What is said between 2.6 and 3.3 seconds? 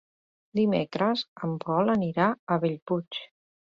Bellpuig.